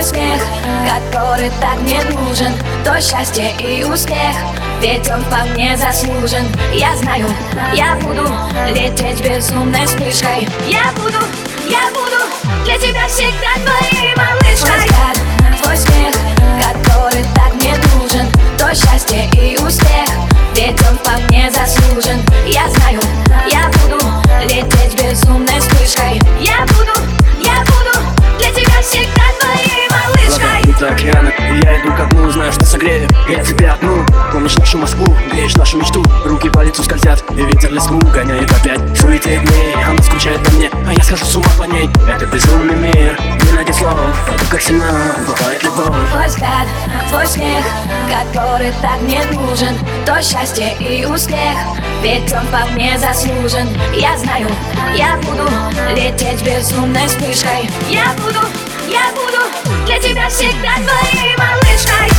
Твой 0.00 0.08
смех, 0.08 0.42
который 0.88 1.50
так 1.60 1.78
мне 1.80 2.02
нужен. 2.04 2.54
То 2.84 2.98
счастье 3.02 3.52
и 3.58 3.84
успех 3.84 4.34
Ведь 4.80 5.10
он 5.10 5.22
вполне 5.24 5.76
заслужен. 5.76 6.46
Я 6.72 6.96
знаю, 6.96 7.26
я 7.74 7.96
буду 7.96 8.26
лететь 8.68 9.22
безумной 9.22 9.84
вспышкой. 9.84 10.48
Я 10.66 10.90
буду, 10.96 11.18
я 11.68 11.90
буду 11.92 12.16
для 12.64 12.78
тебя 12.78 13.06
всегда 13.08 13.59
я 33.60 33.74
тебя 33.74 33.74
одну. 33.74 34.06
Помнишь 34.32 34.56
нашу 34.56 34.78
Москву, 34.78 35.06
греешь 35.30 35.54
нашу 35.56 35.78
мечту. 35.78 36.02
Руки 36.24 36.48
по 36.48 36.60
лицу 36.60 36.82
скользят, 36.82 37.22
и 37.30 37.42
ветер 37.42 37.72
леску 37.72 37.98
гоняет 37.98 38.50
опять. 38.50 38.80
Суете 38.98 39.38
дней, 39.38 39.74
она 39.86 40.02
скучает 40.02 40.42
по 40.42 40.50
мне 40.52 40.70
А 40.86 40.92
я 40.92 41.02
схожу 41.02 41.24
с 41.24 41.36
ума 41.36 41.48
по 41.58 41.64
ней. 41.64 41.88
Это 42.08 42.26
безумный 42.26 42.76
мир, 42.76 43.18
не 43.44 43.52
найти 43.52 43.72
слов 43.72 43.94
Это 44.34 44.44
как 44.50 44.60
сильна 44.60 45.14
бывает 45.26 45.62
любовь. 45.62 46.10
Твой 46.10 46.26
взгляд, 46.26 46.66
твой 47.08 47.26
смех, 47.26 47.64
который 48.08 48.72
так 48.80 49.00
мне 49.02 49.22
нужен. 49.32 49.76
То 50.06 50.22
счастье 50.22 50.74
и 50.78 51.04
успех, 51.04 51.56
ведь 52.02 52.32
он 52.32 52.46
вполне 52.46 52.98
заслужен. 52.98 53.68
Я 53.94 54.16
знаю, 54.16 54.48
я 54.96 55.16
буду 55.16 55.48
лететь 55.94 56.42
безумной 56.42 57.06
вспышкой. 57.06 57.68
Я 57.88 58.14
буду, 58.24 58.40
я 58.88 59.10
буду 59.14 59.40
для 59.86 59.98
тебя 59.98 60.28
всегда 60.28 60.76
твоей 60.76 61.36
малышкой 61.36 62.09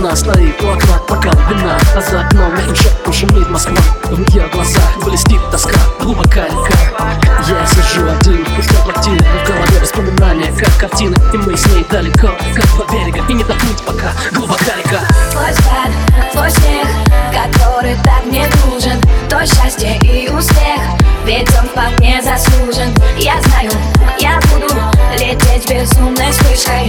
Одна 0.00 0.16
стоит 0.16 0.58
окна, 0.62 0.98
пока 1.06 1.28
вина 1.50 1.78
А 1.94 2.00
за 2.00 2.22
окном 2.22 2.56
между 2.56 2.74
шепотом 2.74 3.12
шумит 3.12 3.50
Москва. 3.50 3.76
В 4.04 4.30
ее 4.30 4.48
глазах 4.48 4.96
блестит 5.04 5.38
тоска, 5.50 5.78
глубокая 6.00 6.46
река 6.46 7.18
Я 7.46 7.66
сижу 7.66 8.08
один, 8.08 8.42
пускай 8.56 8.82
плотины 8.82 9.18
в 9.18 9.46
голове 9.46 9.78
воспоминания, 9.78 10.50
как 10.58 10.74
картины. 10.78 11.14
И 11.34 11.36
мы 11.36 11.54
с 11.54 11.66
ней 11.66 11.84
далеко, 11.90 12.28
как 12.54 12.66
два 12.76 12.86
берега 12.90 13.22
И 13.28 13.34
не 13.34 13.44
доплыть 13.44 13.82
пока, 13.84 14.12
глубока 14.32 14.72
река 14.78 15.00
Твой 15.32 15.50
взгляд, 15.50 15.90
твой 16.32 16.50
смех, 16.50 16.88
который 17.30 17.94
так 18.02 18.24
мне 18.24 18.46
нужен. 18.64 18.98
То 19.28 19.44
счастье 19.44 19.98
и 20.02 20.30
успех, 20.30 20.80
ведь 21.26 21.50
он 21.58 21.68
вполне 21.68 22.22
заслужен. 22.22 22.88
Я 23.18 23.38
знаю, 23.42 23.70
я 24.18 24.40
буду 24.50 24.74
лететь 25.18 25.68
безумной 25.68 26.30
вспышкой 26.32 26.88